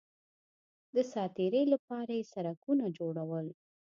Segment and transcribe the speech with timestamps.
[0.95, 3.47] د ساتېرۍ لپاره یې سرکسونه جوړول